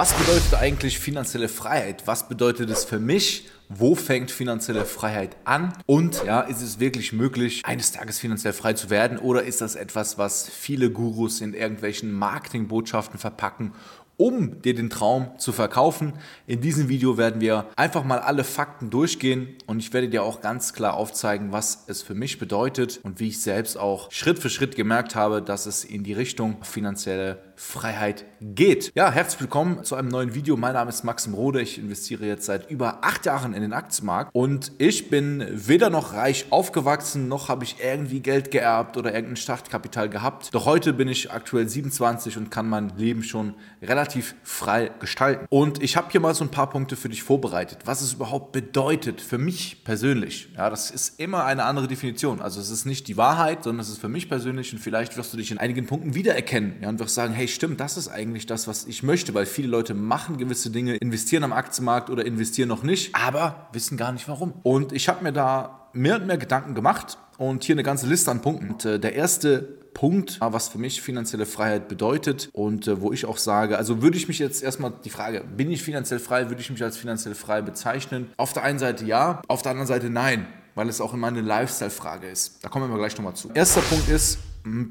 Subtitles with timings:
[0.00, 2.06] Was bedeutet eigentlich finanzielle Freiheit?
[2.06, 3.50] Was bedeutet es für mich?
[3.68, 5.74] Wo fängt finanzielle Freiheit an?
[5.84, 9.18] Und ja, ist es wirklich möglich, eines Tages finanziell frei zu werden?
[9.18, 13.74] Oder ist das etwas, was viele Gurus in irgendwelchen Marketingbotschaften verpacken
[14.20, 16.12] um dir den Traum zu verkaufen.
[16.46, 20.42] In diesem Video werden wir einfach mal alle Fakten durchgehen und ich werde dir auch
[20.42, 24.50] ganz klar aufzeigen, was es für mich bedeutet und wie ich selbst auch Schritt für
[24.50, 28.90] Schritt gemerkt habe, dass es in die Richtung finanzielle Freiheit geht.
[28.94, 30.56] Ja, herzlich willkommen zu einem neuen Video.
[30.56, 31.60] Mein Name ist Maxim Rode.
[31.60, 36.14] Ich investiere jetzt seit über acht Jahren in den Aktienmarkt und ich bin weder noch
[36.14, 40.48] reich aufgewachsen, noch habe ich irgendwie Geld geerbt oder irgendein Startkapital gehabt.
[40.54, 45.46] Doch heute bin ich aktuell 27 und kann mein Leben schon relativ frei gestalten.
[45.50, 48.52] Und ich habe hier mal so ein paar Punkte für dich vorbereitet, was es überhaupt
[48.52, 50.48] bedeutet für mich persönlich.
[50.56, 52.40] Ja, das ist immer eine andere Definition.
[52.40, 55.34] Also es ist nicht die Wahrheit, sondern es ist für mich persönlich und vielleicht wirst
[55.34, 58.46] du dich in einigen Punkten wiedererkennen ja, und wirst sagen, hey, stimmt, das ist eigentlich
[58.46, 62.68] das, was ich möchte, weil viele Leute machen gewisse Dinge, investieren am Aktienmarkt oder investieren
[62.68, 64.54] noch nicht, aber wissen gar nicht warum.
[64.62, 68.30] Und ich habe mir da mehr und mehr Gedanken gemacht und hier eine ganze Liste
[68.30, 68.70] an Punkten.
[68.70, 73.26] Und, äh, der erste Punkt, was für mich finanzielle Freiheit bedeutet und äh, wo ich
[73.26, 76.60] auch sage, also würde ich mich jetzt erstmal die Frage, bin ich finanziell frei, würde
[76.60, 78.30] ich mich als finanziell frei bezeichnen?
[78.36, 81.40] Auf der einen Seite ja, auf der anderen Seite nein, weil es auch immer eine
[81.40, 82.64] Lifestyle-Frage ist.
[82.64, 83.50] Da kommen wir gleich nochmal zu.
[83.52, 84.38] Erster Punkt ist,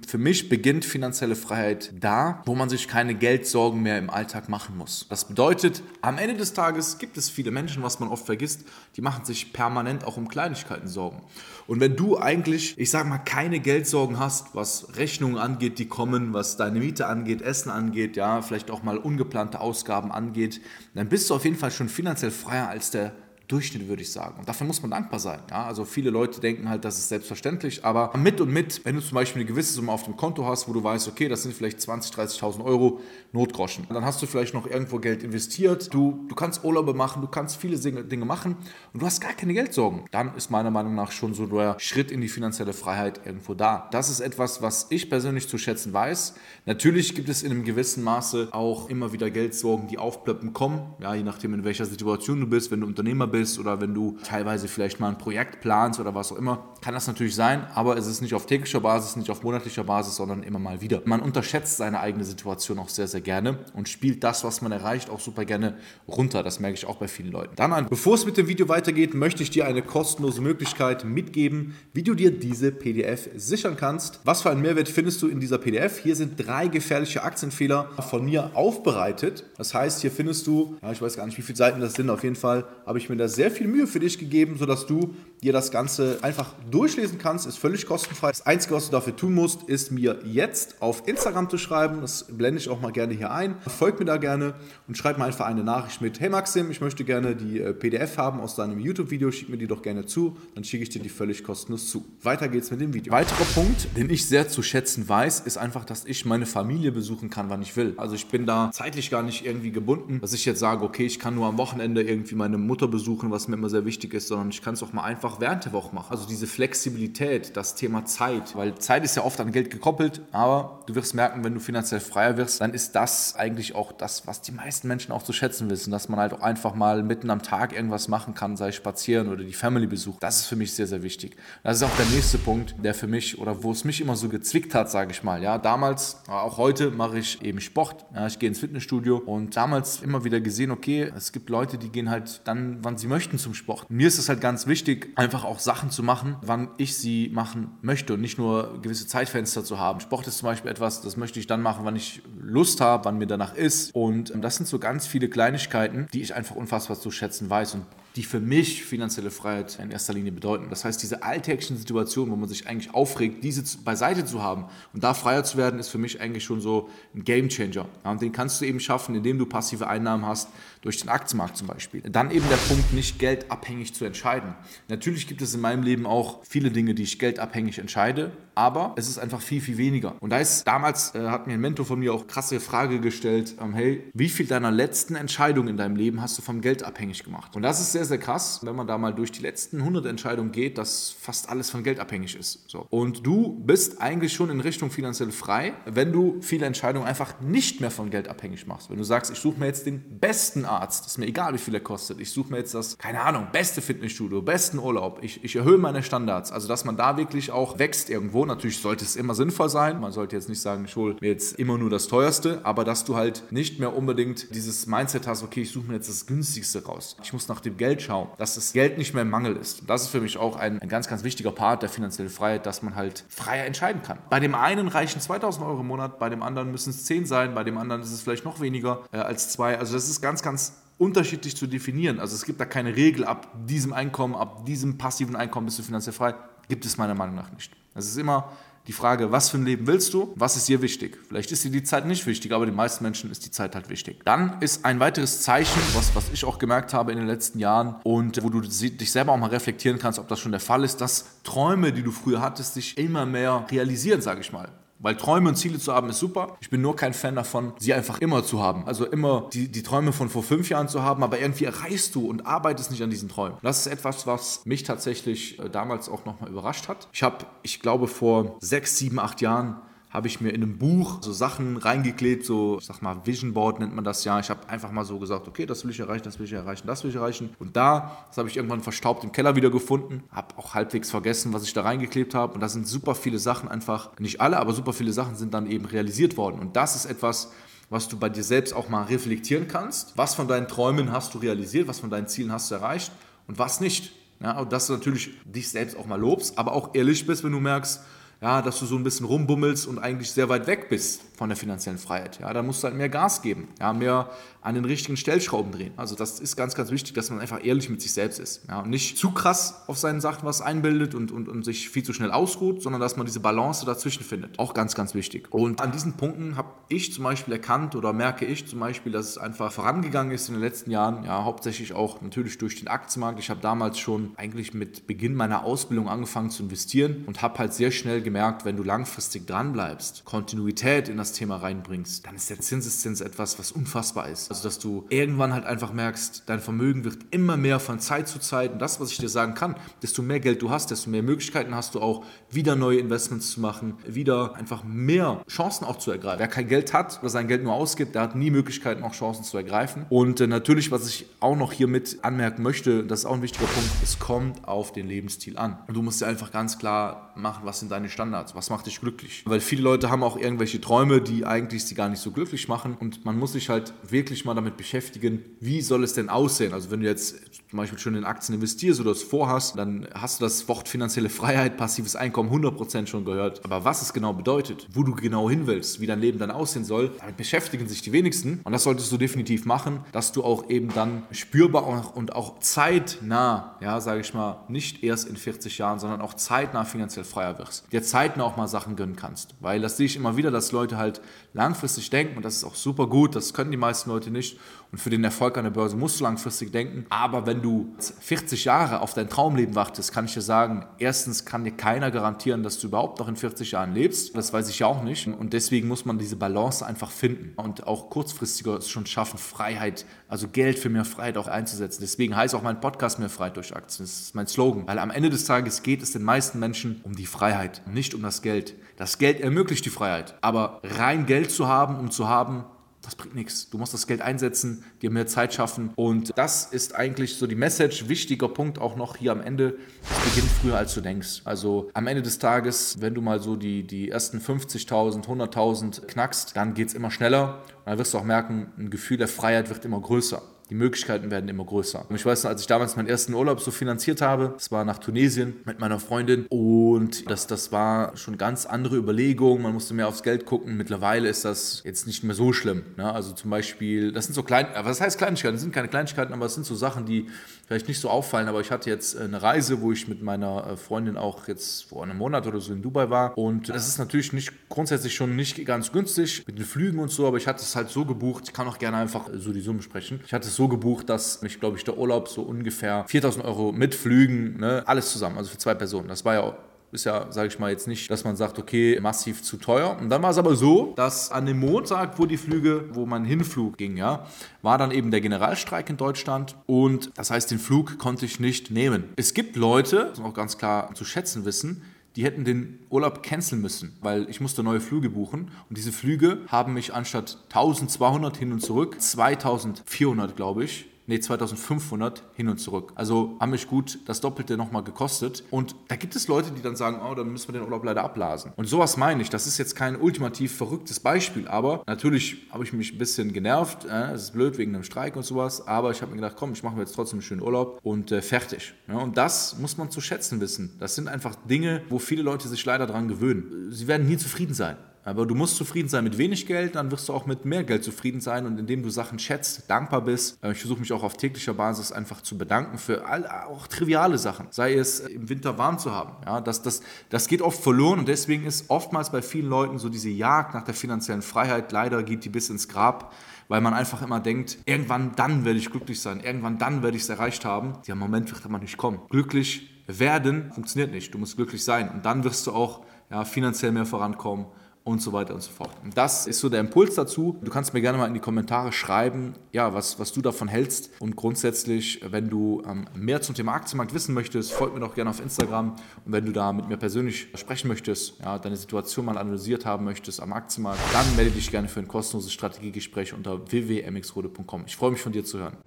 [0.07, 4.77] für mich beginnt finanzielle Freiheit da, wo man sich keine Geldsorgen mehr im Alltag machen
[4.77, 5.05] muss.
[5.09, 9.01] Das bedeutet, am Ende des Tages gibt es viele Menschen, was man oft vergisst, die
[9.01, 11.21] machen sich permanent auch um Kleinigkeiten Sorgen.
[11.67, 16.33] Und wenn du eigentlich, ich sag mal, keine Geldsorgen hast, was Rechnungen angeht, die kommen,
[16.33, 20.61] was deine Miete angeht, Essen angeht, ja, vielleicht auch mal ungeplante Ausgaben angeht,
[20.95, 23.13] dann bist du auf jeden Fall schon finanziell freier als der
[23.49, 24.35] Durchschnitt, würde ich sagen.
[24.37, 25.39] Und dafür muss man dankbar sein.
[25.49, 25.65] Ja?
[25.65, 29.15] Also viele Leute denken halt, das ist selbstverständlich, aber mit und mit, wenn du zum
[29.15, 31.79] Beispiel eine gewisse Summe auf dem Konto hast, wo du weißt, okay, das sind vielleicht
[31.79, 33.01] 20.000, 30.000 Euro
[33.31, 37.27] Notgroschen, dann hast du vielleicht noch irgendwo Geld investiert, du, du kannst Urlaube machen, du
[37.27, 38.55] kannst viele Dinge machen
[38.93, 40.05] und du hast gar keine Geldsorgen.
[40.11, 43.87] Dann ist meiner Meinung nach schon so der Schritt in die finanzielle Freiheit irgendwo da.
[43.91, 46.35] Das ist etwas, was ich persönlich zu schätzen weiß.
[46.67, 51.15] Natürlich gibt es in einem gewissen Maße auch immer wieder Geldsorgen, die aufplöppen kommen, ja,
[51.15, 54.17] je nachdem in welcher Situation du bist, wenn du Unternehmer bist, bist oder wenn du
[54.25, 57.95] teilweise vielleicht mal ein Projekt planst oder was auch immer, kann das natürlich sein, aber
[57.97, 61.01] es ist nicht auf täglicher Basis, nicht auf monatlicher Basis, sondern immer mal wieder.
[61.05, 65.09] Man unterschätzt seine eigene Situation auch sehr, sehr gerne und spielt das, was man erreicht,
[65.09, 66.43] auch super gerne runter.
[66.43, 67.55] Das merke ich auch bei vielen Leuten.
[67.55, 72.03] Dann, bevor es mit dem Video weitergeht, möchte ich dir eine kostenlose Möglichkeit mitgeben, wie
[72.03, 74.19] du dir diese PDF sichern kannst.
[74.25, 75.99] Was für einen Mehrwert findest du in dieser PDF?
[75.99, 79.45] Hier sind drei gefährliche Aktienfehler von mir aufbereitet.
[79.57, 82.09] Das heißt, hier findest du, ja, ich weiß gar nicht, wie viele Seiten das sind,
[82.09, 85.13] auf jeden Fall habe ich mir das sehr viel Mühe für dich gegeben, sodass du
[85.41, 87.45] dir das Ganze einfach durchlesen kannst.
[87.47, 88.29] Ist völlig kostenfrei.
[88.29, 92.01] Das Einzige, was du dafür tun musst, ist mir jetzt auf Instagram zu schreiben.
[92.01, 93.55] Das blende ich auch mal gerne hier ein.
[93.67, 94.53] Folg mir da gerne
[94.87, 98.17] und schreib mir einfach eine Nachricht mit: Hey Maxim, ich möchte gerne die äh, PDF
[98.17, 99.31] haben aus deinem YouTube-Video.
[99.31, 100.37] Schick mir die doch gerne zu.
[100.55, 102.05] Dann schicke ich dir die völlig kostenlos zu.
[102.21, 103.13] Weiter geht's mit dem Video.
[103.13, 107.29] Weiterer Punkt, den ich sehr zu schätzen weiß, ist einfach, dass ich meine Familie besuchen
[107.29, 107.93] kann, wann ich will.
[107.97, 111.19] Also ich bin da zeitlich gar nicht irgendwie gebunden, dass ich jetzt sage, okay, ich
[111.19, 114.49] kann nur am Wochenende irgendwie meine Mutter besuchen, was mir immer sehr wichtig ist, sondern
[114.49, 116.07] ich kann es auch mal einfach während der Woche machen.
[116.11, 120.81] Also diese Flexibilität, das Thema Zeit, weil Zeit ist ja oft an Geld gekoppelt, aber
[120.87, 124.41] du wirst merken, wenn du finanziell freier wirst, dann ist das eigentlich auch das, was
[124.41, 127.41] die meisten Menschen auch zu schätzen wissen, dass man halt auch einfach mal mitten am
[127.41, 130.17] Tag irgendwas machen kann, sei spazieren oder die Family besuchen.
[130.19, 131.35] Das ist für mich sehr, sehr wichtig.
[131.63, 134.29] Das ist auch der nächste Punkt, der für mich oder wo es mich immer so
[134.29, 135.43] gezwickt hat, sage ich mal.
[135.43, 138.05] Ja, damals, auch heute mache ich eben Sport.
[138.13, 141.89] Ja, ich gehe ins Fitnessstudio und damals immer wieder gesehen, okay, es gibt Leute, die
[141.89, 143.89] gehen halt dann, wann sie möchten zum Sport.
[143.89, 147.77] Mir ist es halt ganz wichtig, einfach auch Sachen zu machen, wann ich sie machen
[147.81, 149.99] möchte und nicht nur gewisse Zeitfenster zu haben.
[149.99, 153.17] Sport ist zum Beispiel etwas, das möchte ich dann machen, wann ich Lust habe, wann
[153.17, 153.93] mir danach ist.
[153.93, 157.73] Und das sind so ganz viele Kleinigkeiten, die ich einfach unfassbar zu schätzen weiß.
[157.73, 157.85] Und
[158.19, 160.65] die für mich finanzielle Freiheit in erster Linie bedeuten.
[160.69, 165.05] Das heißt, diese alltäglichen Situationen, wo man sich eigentlich aufregt, diese beiseite zu haben und
[165.05, 167.87] da freier zu werden, ist für mich eigentlich schon so ein Gamechanger.
[168.03, 170.49] Ja, und den kannst du eben schaffen, indem du passive Einnahmen hast,
[170.81, 172.01] durch den Aktienmarkt zum Beispiel.
[172.01, 174.53] Dann eben der Punkt, nicht geldabhängig zu entscheiden.
[174.89, 179.07] Natürlich gibt es in meinem Leben auch viele Dinge, die ich geldabhängig entscheide, aber es
[179.07, 180.15] ist einfach viel, viel weniger.
[180.19, 183.55] Und da ist damals, äh, hat mir ein Mentor von mir auch krasse Frage gestellt,
[183.61, 187.23] ähm, hey, wie viel deiner letzten Entscheidungen in deinem Leben hast du vom Geld abhängig
[187.23, 187.55] gemacht?
[187.55, 190.51] Und das ist sehr, sehr krass, wenn man da mal durch die letzten 100 Entscheidungen
[190.51, 192.69] geht, dass fast alles von Geld abhängig ist.
[192.69, 192.85] So.
[192.89, 197.79] Und du bist eigentlich schon in Richtung finanziell frei, wenn du viele Entscheidungen einfach nicht
[197.79, 198.89] mehr von Geld abhängig machst.
[198.89, 201.75] Wenn du sagst, ich suche mir jetzt den besten Arzt, ist mir egal, wie viel
[201.75, 205.55] er kostet, ich suche mir jetzt das, keine Ahnung, beste Fitnessstudio, besten Urlaub, ich, ich
[205.55, 206.51] erhöhe meine Standards.
[206.51, 208.48] Also, dass man da wirklich auch wächst irgendwo.
[208.49, 209.99] Natürlich sollte es immer sinnvoll sein.
[209.99, 213.05] Man sollte jetzt nicht sagen, ich hole mir jetzt immer nur das teuerste, aber dass
[213.05, 216.83] du halt nicht mehr unbedingt dieses Mindset hast, okay, ich suche mir jetzt das günstigste
[216.83, 217.15] raus.
[217.23, 219.81] Ich muss nach dem Geld schauen, dass das Geld nicht mehr im Mangel ist.
[219.81, 222.65] Und das ist für mich auch ein, ein ganz, ganz wichtiger Part der finanziellen Freiheit,
[222.65, 224.17] dass man halt freier entscheiden kann.
[224.29, 227.53] Bei dem einen reichen 2000 Euro im Monat, bei dem anderen müssen es 10 sein,
[227.53, 229.77] bei dem anderen ist es vielleicht noch weniger äh, als zwei.
[229.77, 232.19] Also das ist ganz, ganz unterschiedlich zu definieren.
[232.19, 235.83] Also es gibt da keine Regel, ab diesem Einkommen, ab diesem passiven Einkommen bist du
[235.83, 236.33] finanziell frei.
[236.69, 237.75] Gibt es meiner Meinung nach nicht.
[237.95, 238.53] Es ist immer
[238.85, 240.33] die Frage, was für ein Leben willst du?
[240.35, 241.17] Was ist dir wichtig?
[241.27, 243.89] Vielleicht ist dir die Zeit nicht wichtig, aber den meisten Menschen ist die Zeit halt
[243.89, 244.21] wichtig.
[244.23, 247.95] Dann ist ein weiteres Zeichen, was, was ich auch gemerkt habe in den letzten Jahren
[248.03, 251.01] und wo du dich selber auch mal reflektieren kannst, ob das schon der Fall ist,
[251.01, 254.69] dass Träume, die du früher hattest, sich immer mehr realisieren, sage ich mal.
[254.99, 256.57] Weil Träume und Ziele zu haben ist super.
[256.59, 258.85] Ich bin nur kein Fan davon, sie einfach immer zu haben.
[258.85, 262.27] Also immer die, die Träume von vor fünf Jahren zu haben, aber irgendwie erreichst du
[262.27, 263.57] und arbeitest nicht an diesen Träumen.
[263.61, 267.07] Das ist etwas, was mich tatsächlich äh, damals auch nochmal überrascht hat.
[267.13, 271.19] Ich habe, ich glaube, vor sechs, sieben, acht Jahren habe ich mir in einem Buch
[271.21, 274.39] so Sachen reingeklebt, so, ich sag mal, Vision Board nennt man das ja.
[274.39, 276.87] Ich habe einfach mal so gesagt, okay, das will ich erreichen, das will ich erreichen,
[276.87, 277.51] das will ich erreichen.
[277.59, 281.53] Und da, das habe ich irgendwann verstaubt im Keller wieder gefunden, habe auch halbwegs vergessen,
[281.53, 282.55] was ich da reingeklebt habe.
[282.55, 285.69] Und da sind super viele Sachen einfach, nicht alle, aber super viele Sachen sind dann
[285.69, 286.59] eben realisiert worden.
[286.59, 287.51] Und das ist etwas,
[287.91, 290.17] was du bei dir selbst auch mal reflektieren kannst.
[290.17, 293.11] Was von deinen Träumen hast du realisiert, was von deinen Zielen hast du erreicht
[293.47, 294.11] und was nicht.
[294.41, 297.51] Ja, und dass du natürlich dich selbst auch mal lobst, aber auch ehrlich bist, wenn
[297.51, 298.01] du merkst,
[298.41, 301.55] ja, dass du so ein bisschen rumbummelst und eigentlich sehr weit weg bist von der
[301.55, 302.37] finanziellen Freiheit.
[302.41, 304.29] Ja, da musst du halt mehr Gas geben, ja, mehr
[304.61, 305.93] an den richtigen Stellschrauben drehen.
[305.95, 308.63] Also das ist ganz, ganz wichtig, dass man einfach ehrlich mit sich selbst ist.
[308.67, 312.03] Ja, und nicht zu krass auf seinen Sachen was einbildet und, und, und sich viel
[312.03, 314.59] zu schnell ausruht, sondern dass man diese Balance dazwischen findet.
[314.59, 315.47] Auch ganz, ganz wichtig.
[315.53, 319.29] Und an diesen Punkten habe ich zum Beispiel erkannt oder merke ich zum Beispiel, dass
[319.29, 321.23] es einfach vorangegangen ist in den letzten Jahren.
[321.23, 323.39] Ja, hauptsächlich auch natürlich durch den Aktienmarkt.
[323.39, 327.73] Ich habe damals schon eigentlich mit Beginn meiner Ausbildung angefangen zu investieren und habe halt
[327.73, 332.59] sehr schnell gemerkt, wenn du langfristig dranbleibst, Kontinuität in das Thema reinbringst, dann ist der
[332.59, 334.49] Zinseszins etwas, was unfassbar ist.
[334.49, 338.39] Also, dass du irgendwann halt einfach merkst, dein Vermögen wird immer mehr von Zeit zu
[338.39, 338.73] Zeit.
[338.73, 341.75] Und das, was ich dir sagen kann, desto mehr Geld du hast, desto mehr Möglichkeiten
[341.75, 346.39] hast du auch, wieder neue Investments zu machen, wieder einfach mehr Chancen auch zu ergreifen.
[346.39, 349.43] Wer kein Geld hat oder sein Geld nur ausgibt, der hat nie Möglichkeiten, auch Chancen
[349.43, 350.05] zu ergreifen.
[350.09, 353.41] Und äh, natürlich, was ich auch noch hier mit anmerken möchte, das ist auch ein
[353.41, 355.77] wichtiger Punkt, es kommt auf den Lebensstil an.
[355.87, 358.99] Und du musst dir einfach ganz klar machen, was sind deine Standards, was macht dich
[358.99, 359.43] glücklich.
[359.45, 362.95] Weil viele Leute haben auch irgendwelche Träume, die eigentlich sie gar nicht so glücklich machen.
[362.99, 366.73] Und man muss sich halt wirklich mal damit beschäftigen, wie soll es denn aussehen.
[366.73, 367.35] Also wenn du jetzt
[367.69, 371.29] zum Beispiel schon in Aktien investierst oder es vorhast, dann hast du das Wort finanzielle
[371.29, 373.63] Freiheit, passives Einkommen 100% schon gehört.
[373.63, 376.83] Aber was es genau bedeutet, wo du genau hin willst, wie dein Leben dann aussehen
[376.83, 378.61] soll, damit beschäftigen sich die wenigsten.
[378.63, 383.77] Und das solltest du definitiv machen, dass du auch eben dann spürbar und auch zeitnah,
[383.81, 387.91] ja, sage ich mal, nicht erst in 40 Jahren, sondern auch zeitnah finanziell freier wirst.
[387.91, 389.53] Dir zeitnah auch mal Sachen gönnen kannst.
[389.59, 391.21] Weil das sehe ich immer wieder, dass Leute halt
[391.53, 394.57] langfristig denken und das ist auch super gut, das können die meisten Leute nicht.
[394.91, 397.05] Und für den Erfolg an der Börse musst du langfristig denken.
[397.09, 401.63] Aber wenn du 40 Jahre auf dein Traumleben wartest, kann ich dir sagen, erstens kann
[401.63, 404.35] dir keiner garantieren, dass du überhaupt noch in 40 Jahren lebst.
[404.35, 405.27] Das weiß ich ja auch nicht.
[405.27, 410.05] Und deswegen muss man diese Balance einfach finden und auch kurzfristiger es schon schaffen, Freiheit,
[410.27, 412.01] also Geld für mehr Freiheit auch einzusetzen.
[412.01, 414.05] Deswegen heißt auch mein Podcast mehr Freiheit durch Aktien.
[414.05, 414.87] Das ist mein Slogan.
[414.87, 418.21] Weil am Ende des Tages geht es den meisten Menschen um die Freiheit, nicht um
[418.21, 418.75] das Geld.
[418.97, 420.35] Das Geld ermöglicht die Freiheit.
[420.41, 422.65] Aber rein Geld zu haben, um zu haben,
[423.09, 423.71] das bringt nichts.
[423.71, 425.91] Du musst das Geld einsetzen, dir mehr Zeit schaffen.
[425.95, 428.07] Und das ist eigentlich so die Message.
[428.07, 429.77] Wichtiger Punkt auch noch hier am Ende.
[430.03, 431.41] Es beginnt früher, als du denkst.
[431.43, 436.55] Also am Ende des Tages, wenn du mal so die, die ersten 50.000, 100.000 knackst,
[436.55, 437.63] dann geht es immer schneller.
[437.79, 440.43] Und dann wirst du auch merken, ein Gefühl der Freiheit wird immer größer.
[440.69, 442.05] Die Möglichkeiten werden immer größer.
[442.09, 444.85] Und ich weiß noch, als ich damals meinen ersten Urlaub so finanziert habe, das war
[444.85, 449.63] nach Tunesien mit meiner Freundin und das, das war schon ganz andere Überlegungen.
[449.63, 450.77] Man musste mehr aufs Geld gucken.
[450.77, 452.83] Mittlerweile ist das jetzt nicht mehr so schlimm.
[452.97, 453.11] Ne?
[453.11, 455.55] Also zum Beispiel, das sind so kleine, was heißt Kleinigkeiten?
[455.55, 457.27] Das sind keine Kleinigkeiten, aber es sind so Sachen, die
[457.65, 458.47] vielleicht nicht so auffallen.
[458.47, 462.03] Aber ich hatte jetzt eine Reise, wo ich mit meiner äh, Freundin auch jetzt vor
[462.03, 463.37] einem Monat oder so in Dubai war.
[463.37, 467.27] Und das ist natürlich nicht grundsätzlich schon nicht ganz günstig mit den Flügen und so,
[467.27, 468.45] aber ich hatte es halt so gebucht.
[468.47, 470.19] Ich kann auch gerne einfach so die Summe sprechen.
[470.25, 473.71] Ich hatte es so gebucht, dass mich, glaube ich, der Urlaub so ungefähr 4000 Euro
[473.71, 476.09] mit Flügen, ne, alles zusammen, also für zwei Personen.
[476.09, 476.57] Das war ja
[476.91, 479.95] Ist ja, sage ich mal, jetzt nicht, dass man sagt, okay, massiv zu teuer.
[480.01, 483.25] Und dann war es aber so, dass an dem Montag, wo die Flüge, wo mein
[483.25, 484.25] Hinflug ging, ja,
[484.63, 486.55] war dann eben der Generalstreik in Deutschland.
[486.65, 489.03] Und das heißt, den Flug konnte ich nicht nehmen.
[489.17, 491.83] Es gibt Leute, das muss man auch ganz klar zu schätzen wissen,
[492.15, 495.51] die hätten den Urlaub canceln müssen, weil ich musste neue Flüge buchen.
[495.69, 502.23] Und diese Flüge haben mich anstatt 1200 hin und zurück 2400, glaube ich, nee, 2500
[502.35, 502.93] hin und zurück.
[502.95, 505.43] Also haben mich gut das Doppelte nochmal gekostet.
[505.49, 508.03] Und da gibt es Leute, die dann sagen, oh, dann müssen wir den Urlaub leider
[508.03, 508.53] abblasen.
[508.55, 509.29] Und sowas meine ich.
[509.29, 513.85] Das ist jetzt kein ultimativ verrücktes Beispiel, aber natürlich habe ich mich ein bisschen genervt.
[513.85, 516.53] Äh, es ist blöd wegen einem Streik und sowas, aber ich habe mir gedacht, komm,
[516.53, 518.73] ich mache mir jetzt trotzdem einen schönen Urlaub und äh, fertig.
[518.87, 520.75] Ja, und das muss man zu schätzen wissen.
[520.79, 523.71] Das sind einfach Dinge, wo viele Leute sich leider dran gewöhnen.
[523.71, 524.77] Sie werden nie zufrieden sein.
[525.03, 527.83] Aber du musst zufrieden sein mit wenig Geld, dann wirst du auch mit mehr Geld
[527.83, 530.43] zufrieden sein und indem du Sachen schätzt, dankbar bist.
[530.43, 534.17] Äh, ich versuche mich auch auf täglicher Basis einfach zu bedanken für all, auch triviale
[534.17, 534.47] Sachen.
[534.51, 536.13] Sei es äh, im Winter warm zu haben.
[536.25, 539.89] Ja, das, das, das geht oft verloren und deswegen ist oftmals bei vielen Leuten so
[539.89, 543.13] diese Jagd nach der finanziellen Freiheit, leider geht die bis ins Grab
[543.49, 547.03] weil man einfach immer denkt, irgendwann dann werde ich glücklich sein, irgendwann dann werde ich
[547.03, 547.73] es erreicht haben.
[547.87, 549.01] Der Moment wird aber nicht kommen.
[549.09, 551.13] Glücklich werden funktioniert nicht.
[551.13, 554.45] Du musst glücklich sein und dann wirst du auch ja, finanziell mehr vorankommen
[554.89, 555.71] und so weiter und so fort.
[555.83, 557.37] Und das ist so der Impuls dazu.
[557.41, 560.89] Du kannst mir gerne mal in die Kommentare schreiben, ja, was, was du davon hältst.
[560.99, 565.09] Und grundsätzlich, wenn du ähm, mehr zum Thema Aktienmarkt wissen möchtest, folg mir doch gerne
[565.09, 565.75] auf Instagram.
[566.05, 569.85] Und wenn du da mit mir persönlich sprechen möchtest, ja, deine Situation mal analysiert haben
[569.85, 574.63] möchtest am Aktienmarkt, dann melde dich gerne für ein kostenloses Strategiegespräch unter www.mxrode.com.
[574.65, 575.57] Ich freue mich von dir zu hören.